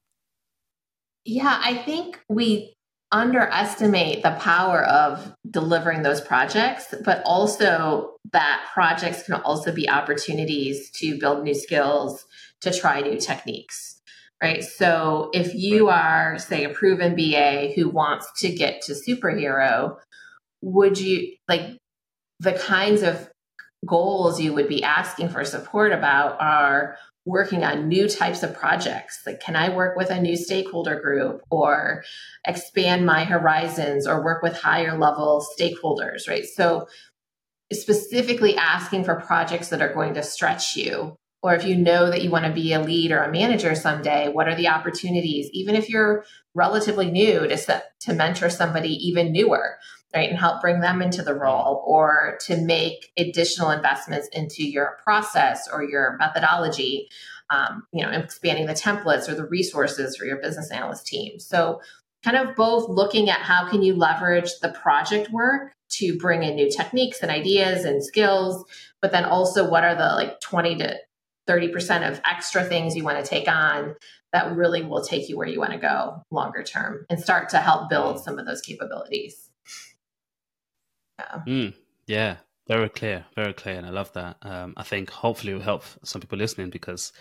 [1.24, 2.76] Yeah, I think we
[3.12, 10.90] underestimate the power of delivering those projects, but also that projects can also be opportunities
[10.90, 12.26] to build new skills,
[12.60, 14.00] to try new techniques.
[14.42, 14.62] Right.
[14.62, 19.96] So if you are, say, a proven BA who wants to get to superhero,
[20.60, 21.78] would you like
[22.40, 23.30] the kinds of
[23.86, 26.96] goals you would be asking for support about are
[27.26, 29.20] working on new types of projects.
[29.26, 32.04] Like can i work with a new stakeholder group or
[32.46, 36.44] expand my horizons or work with higher level stakeholders right?
[36.44, 36.86] So
[37.72, 42.22] specifically asking for projects that are going to stretch you or if you know that
[42.22, 45.50] you want to be a lead or a manager someday what are the opportunities?
[45.52, 49.78] Even if you're relatively new to to mentor somebody even newer
[50.16, 54.98] right and help bring them into the role or to make additional investments into your
[55.04, 57.08] process or your methodology
[57.50, 61.38] um, you know expanding the templates or the resources for your business analyst team.
[61.38, 61.80] So
[62.24, 66.56] kind of both looking at how can you leverage the project work to bring in
[66.56, 68.64] new techniques and ideas and skills
[69.00, 70.96] but then also what are the like 20 to
[71.48, 73.94] 30% of extra things you want to take on
[74.32, 77.58] that really will take you where you want to go longer term and start to
[77.58, 79.45] help build some of those capabilities
[81.18, 81.42] yeah.
[81.46, 81.74] Mm,
[82.06, 82.36] yeah,
[82.68, 84.36] very clear, very clear, and I love that.
[84.42, 87.12] Um, I think hopefully it will help some people listening because,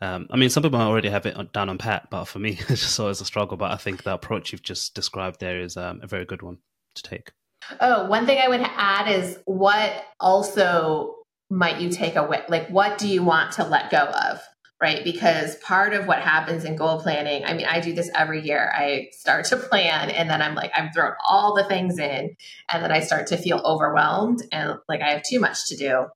[0.00, 2.82] um, I mean, some people already have it down on pat, but for me, it's
[2.82, 3.56] just always a struggle.
[3.56, 6.58] But I think the approach you've just described there is um, a very good one
[6.94, 7.32] to take.
[7.80, 11.16] Oh, one thing I would add is what also
[11.50, 12.42] might you take away?
[12.48, 14.40] Like, what do you want to let go of?
[14.80, 15.02] Right?
[15.02, 18.70] Because part of what happens in goal planning, I mean, I do this every year.
[18.74, 22.36] I start to plan and then I'm like, I'm thrown all the things in,
[22.70, 26.06] and then I start to feel overwhelmed and like I have too much to do.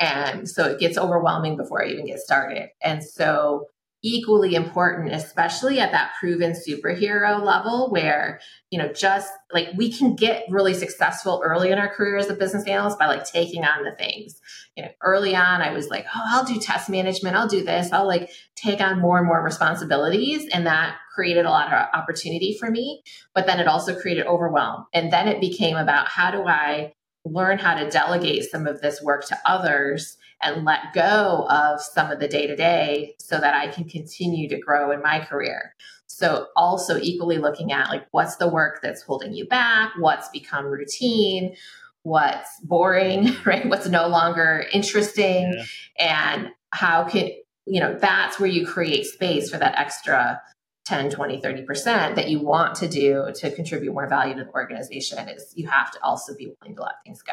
[0.00, 2.68] And so it gets overwhelming before I even get started.
[2.82, 3.66] And so
[4.02, 10.14] equally important, especially at that proven superhero level where, you know, just like we can
[10.14, 13.82] get really successful early in our career as a business analyst by like taking on
[13.82, 14.40] the things.
[14.76, 17.92] You know, early on, I was like, oh, I'll do test management, I'll do this,
[17.92, 20.48] I'll like take on more and more responsibilities.
[20.52, 23.02] And that created a lot of opportunity for me.
[23.34, 24.86] But then it also created overwhelm.
[24.94, 26.92] And then it became about how do I
[27.24, 32.10] learn how to delegate some of this work to others and let go of some
[32.10, 35.74] of the day to day so that I can continue to grow in my career.
[36.06, 40.66] So, also equally looking at like what's the work that's holding you back, what's become
[40.66, 41.54] routine,
[42.02, 43.68] what's boring, right?
[43.68, 45.52] What's no longer interesting,
[45.98, 46.34] yeah.
[46.34, 47.30] and how can
[47.66, 50.40] you know that's where you create space for that extra
[50.86, 55.28] 10 20 30% that you want to do to contribute more value to the organization
[55.28, 57.32] is you have to also be willing to let things go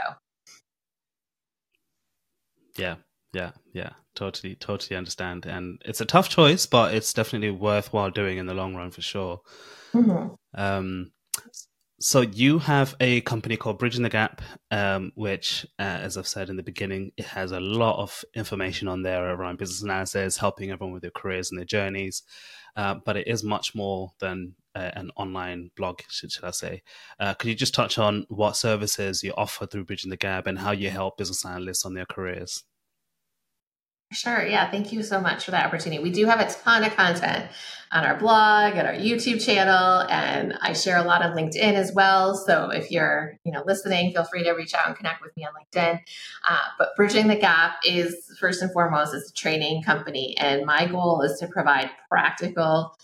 [2.78, 2.96] yeah,
[3.34, 3.92] yeah, yeah.
[4.16, 5.46] Totally, totally understand.
[5.46, 9.02] And it's a tough choice, but it's definitely worthwhile doing in the long run for
[9.02, 9.42] sure.
[9.94, 10.34] Mm-hmm.
[10.54, 11.12] Um,
[12.00, 16.50] so you have a company called Bridging the Gap, um, which, uh, as I've said
[16.50, 20.72] in the beginning, it has a lot of information on there around business analysis, helping
[20.72, 22.24] everyone with their careers and their journeys.
[22.76, 26.84] Uh, but it is much more than uh, an online blog, should, should I say.
[27.20, 30.60] Uh, could you just touch on what services you offer through Bridging the Gap and
[30.60, 32.64] how you help business analysts on their careers?
[34.12, 34.46] Sure.
[34.46, 34.70] Yeah.
[34.70, 36.02] Thank you so much for that opportunity.
[36.02, 37.50] We do have a ton of content
[37.92, 41.92] on our blog and our YouTube channel, and I share a lot on LinkedIn as
[41.94, 42.36] well.
[42.36, 45.46] So if you're, you know, listening, feel free to reach out and connect with me
[45.46, 46.00] on LinkedIn.
[46.48, 50.86] Uh, but Bridging the Gap is first and foremost is a training company, and my
[50.86, 52.96] goal is to provide practical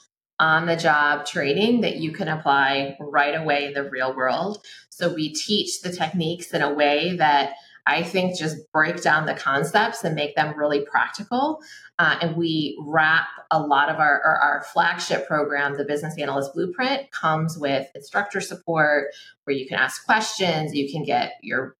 [0.41, 4.65] on the job training that you can apply right away in the real world.
[4.89, 7.53] So we teach the techniques in a way that
[7.85, 11.61] I think just break down the concepts and make them really practical.
[11.99, 16.53] Uh, and we wrap a lot of our, our, our flagship program, the Business Analyst
[16.55, 19.09] Blueprint, comes with instructor support
[19.43, 21.75] where you can ask questions, you can get your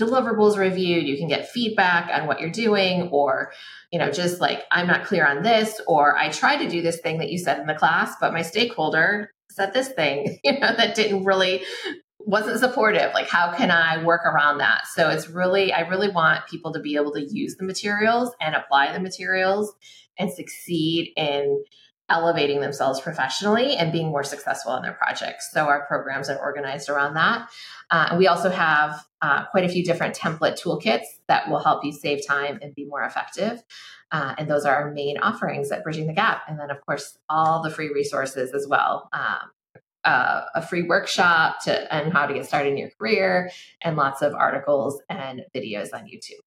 [0.00, 3.52] deliverables reviewed, you can get feedback on what you're doing, or
[3.92, 7.00] you know, just like I'm not clear on this, or I tried to do this
[7.00, 10.74] thing that you said in the class, but my stakeholder said this thing, you know,
[10.76, 11.62] that didn't really
[12.26, 16.46] wasn't supportive like how can i work around that so it's really i really want
[16.46, 19.72] people to be able to use the materials and apply the materials
[20.18, 21.64] and succeed in
[22.10, 25.50] elevating themselves professionally and being more successful in their projects.
[25.52, 27.48] So our programs are organized around that.
[27.90, 31.84] Uh, and we also have uh, quite a few different template toolkits that will help
[31.84, 33.62] you save time and be more effective.
[34.12, 36.42] Uh, and those are our main offerings at Bridging the Gap.
[36.48, 39.08] And then, of course, all the free resources as well.
[39.12, 39.50] Um,
[40.04, 43.50] uh, a free workshop to and how to get started in your career,
[43.82, 46.40] and lots of articles and videos on YouTube.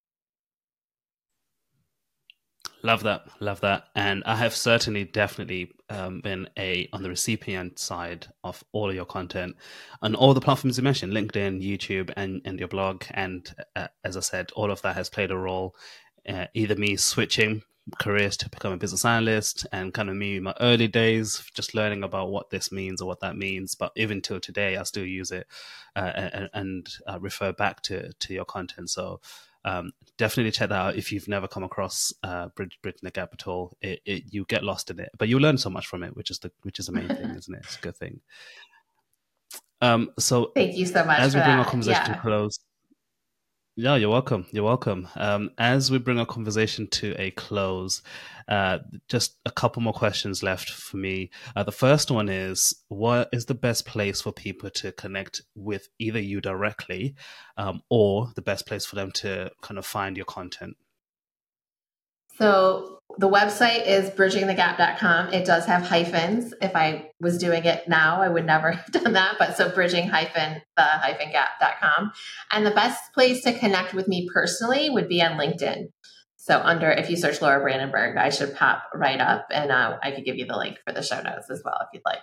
[2.84, 7.78] Love that, love that, and I have certainly, definitely um, been a on the recipient
[7.78, 9.56] side of all of your content
[10.02, 13.04] on all the platforms you mentioned, LinkedIn, YouTube, and and your blog.
[13.12, 15.74] And uh, as I said, all of that has played a role.
[16.28, 17.62] Uh, either me switching
[17.98, 21.74] careers to become a business analyst and kind of me in my early days just
[21.74, 25.04] learning about what this means or what that means but even till today i still
[25.04, 25.46] use it
[25.94, 29.20] uh, and, and uh, refer back to to your content so
[29.64, 33.30] um, definitely check that out if you've never come across uh, Bridge, Bridge the Gap
[33.32, 33.76] at all.
[33.80, 36.30] It, it, you get lost in it, but you learn so much from it, which
[36.30, 37.62] is the which is the main thing, isn't it?
[37.64, 38.20] It's a good thing.
[39.80, 41.18] Um, so thank you so much.
[41.18, 41.66] As we bring that.
[41.66, 42.14] our conversation yeah.
[42.14, 42.58] to close,
[43.76, 44.46] yeah, you're welcome.
[44.52, 45.08] You're welcome.
[45.16, 48.02] Um, as we bring our conversation to a close,
[48.46, 51.30] uh, just a couple more questions left for me.
[51.56, 55.88] Uh, the first one is What is the best place for people to connect with
[55.98, 57.16] either you directly
[57.56, 60.76] um, or the best place for them to kind of find your content?
[62.38, 65.32] So the website is bridgingthegap.com.
[65.32, 66.52] It does have hyphens.
[66.60, 69.36] If I was doing it now, I would never have done that.
[69.38, 72.12] But so bridging hyphen the hyphen gap.com.
[72.50, 75.88] And the best place to connect with me personally would be on LinkedIn.
[76.36, 80.10] So under, if you search Laura Brandenburg, I should pop right up and uh, I
[80.10, 82.18] could give you the link for the show notes as well if you'd like.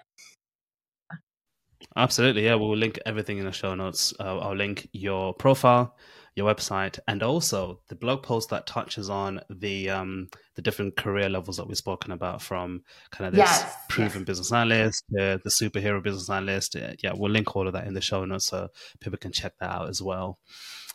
[1.96, 2.46] Absolutely.
[2.46, 2.56] Yeah.
[2.56, 4.14] We'll link everything in the show notes.
[4.20, 5.96] Uh, I'll link your profile
[6.36, 11.30] your website, and also the blog post that touches on the um, the different career
[11.30, 14.28] levels that we've spoken about, from kind of this yes, proven yes.
[14.28, 16.76] business analyst, uh, the superhero business analyst.
[16.76, 18.70] Uh, yeah, we'll link all of that in the show notes so
[19.00, 20.40] people can check that out as well.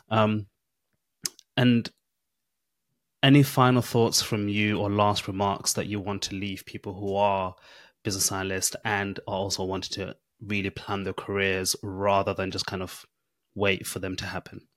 [0.08, 0.46] Um,
[1.56, 1.90] and
[3.22, 7.16] any final thoughts from you or last remarks that you want to leave people who
[7.16, 7.54] are
[8.04, 12.82] business analysts and are also wanted to really plan their careers rather than just kind
[12.82, 13.04] of
[13.54, 14.68] wait for them to happen?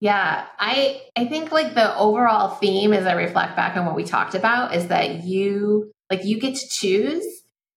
[0.00, 4.04] Yeah, I I think like the overall theme as I reflect back on what we
[4.04, 7.24] talked about is that you like you get to choose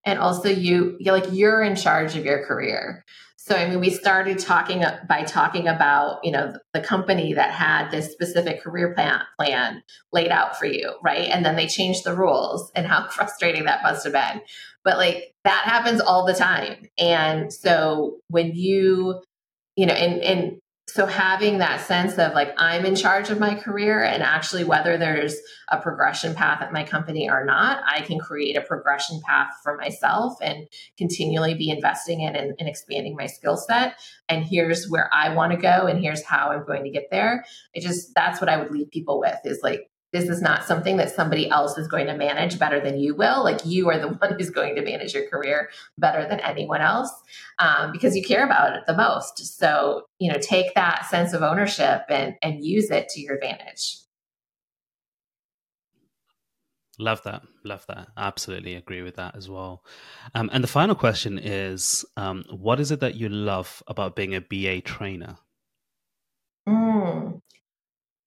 [0.06, 3.04] and also you you're like you're in charge of your career.
[3.36, 7.50] So I mean we started talking uh, by talking about, you know, the company that
[7.50, 11.28] had this specific career plan plan laid out for you, right?
[11.28, 14.40] And then they changed the rules and how frustrating that must have been.
[14.82, 16.88] But like that happens all the time.
[16.96, 19.22] And so when you
[19.76, 23.54] you know, and and so having that sense of like i'm in charge of my
[23.54, 25.36] career and actually whether there's
[25.70, 29.76] a progression path at my company or not i can create a progression path for
[29.76, 30.66] myself and
[30.96, 33.94] continually be investing in and, and expanding my skill set.
[34.28, 37.44] And here's where i want to go and here's how i'm going to get there.
[37.72, 40.96] It just that's what i would leave people with is like this is not something
[40.96, 43.42] that somebody else is going to manage better than you will.
[43.42, 47.10] Like you are the one who's going to manage your career better than anyone else
[47.58, 49.58] um, because you care about it the most.
[49.58, 53.98] So, you know, take that sense of ownership and, and use it to your advantage.
[56.96, 57.42] Love that.
[57.64, 58.06] Love that.
[58.16, 59.82] Absolutely agree with that as well.
[60.32, 64.32] Um, and the final question is um, what is it that you love about being
[64.32, 65.38] a BA trainer?
[66.68, 67.33] Mm,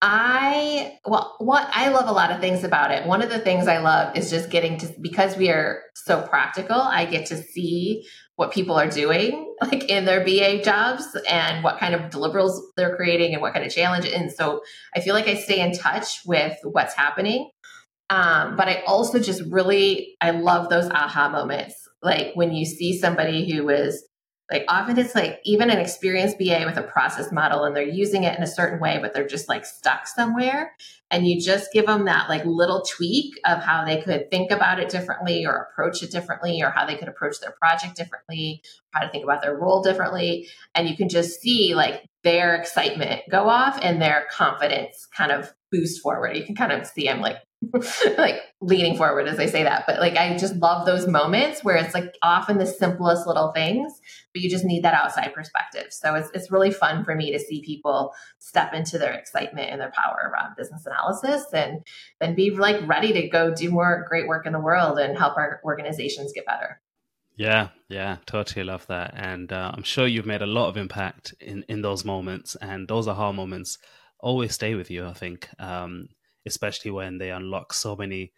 [0.01, 3.07] I well, what I love a lot of things about it.
[3.07, 6.75] One of the things I love is just getting to because we are so practical.
[6.79, 11.79] I get to see what people are doing, like in their BA jobs, and what
[11.79, 14.05] kind of deliverables they're creating, and what kind of challenge.
[14.05, 14.61] And so
[14.95, 17.49] I feel like I stay in touch with what's happening.
[18.11, 22.97] Um, but I also just really I love those aha moments, like when you see
[22.99, 24.07] somebody who is
[24.51, 28.23] like often it's like even an experienced BA with a process model and they're using
[28.23, 30.73] it in a certain way, but they're just like stuck somewhere.
[31.11, 34.79] And you just give them that like little tweak of how they could think about
[34.79, 39.01] it differently or approach it differently or how they could approach their project differently, how
[39.01, 40.47] to think about their role differently.
[40.73, 45.53] And you can just see like their excitement go off and their confidence kind of
[45.71, 46.37] boost forward.
[46.37, 47.37] You can kind of see them like
[48.17, 49.85] like leaning forward as I say that.
[49.87, 53.99] But like I just love those moments where it's like often the simplest little things,
[54.33, 55.87] but you just need that outside perspective.
[55.91, 59.81] So it's it's really fun for me to see people step into their excitement and
[59.81, 61.85] their power around business analysis and
[62.19, 65.37] then be like ready to go do more great work in the world and help
[65.37, 66.79] our organizations get better.
[67.37, 69.13] Yeah, yeah, totally love that.
[69.15, 72.55] And uh, I'm sure you've made a lot of impact in, in those moments.
[72.55, 73.77] And those aha moments
[74.19, 75.47] always stay with you, I think.
[75.59, 76.09] Um,
[76.47, 78.31] especially when they unlock so many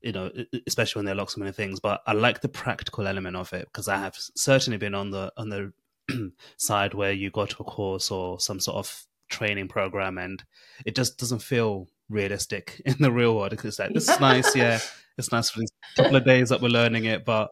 [0.00, 0.30] you know,
[0.66, 1.80] especially when they lock so many things.
[1.80, 5.32] But I like the practical element of it because I have certainly been on the
[5.36, 5.72] on the
[6.56, 10.42] side where you go to a course or some sort of training program and
[10.86, 13.52] it just doesn't feel realistic in the real world.
[13.52, 14.78] It's like this is nice, yeah,
[15.16, 17.50] it's nice for these couple of days that we're learning it, but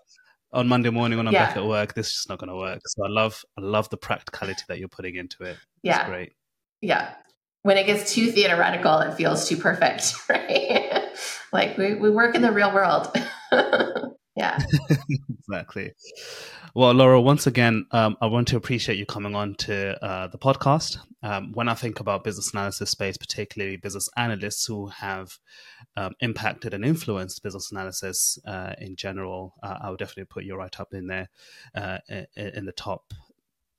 [0.53, 1.47] on Monday morning when I'm yeah.
[1.47, 2.81] back at work, this is just not going to work.
[2.87, 5.57] So I love I love the practicality that you're putting into it.
[5.83, 6.33] Yeah, it's great.
[6.81, 7.15] Yeah,
[7.67, 11.03] when it gets too theoretical, it feels too perfect, right?
[11.53, 13.11] like we, we work in the real world.
[14.37, 14.61] yeah.
[15.41, 15.93] exactly.
[16.77, 20.39] Well, Laura, once again, um, I want to appreciate you coming on to uh, the
[20.39, 20.99] podcast.
[21.25, 25.33] Um, when I think about business analysis space, particularly business analysts who have
[25.97, 30.55] um, impacted and influenced business analysis uh, in general, uh, I would definitely put you
[30.55, 31.31] right up in there
[31.75, 33.13] uh, in, in the top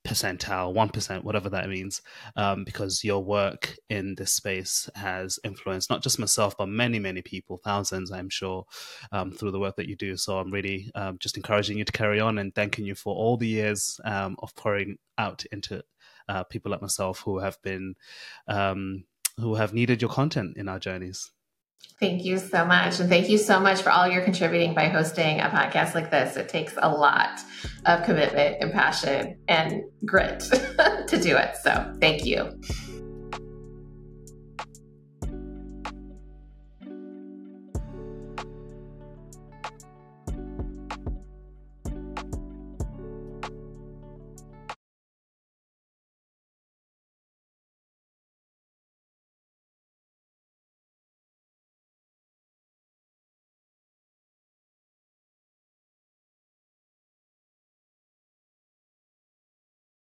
[0.08, 2.02] percentile, 1%, whatever that means,
[2.36, 7.22] um, because your work in this space has influenced not just myself, but many, many
[7.22, 8.66] people, thousands, I'm sure,
[9.12, 10.16] um, through the work that you do.
[10.18, 13.38] So I'm really um, just encouraging you to carry on and thanking you for all
[13.38, 15.84] the years um, of pouring out into
[16.30, 17.96] uh, people like myself who have been,
[18.48, 19.04] um,
[19.38, 21.32] who have needed your content in our journeys.
[22.00, 23.00] Thank you so much.
[23.00, 26.38] And thank you so much for all your contributing by hosting a podcast like this.
[26.38, 27.40] It takes a lot
[27.88, 30.40] of commitment and passion and grit
[31.08, 31.56] to do it.
[31.64, 32.52] So thank you.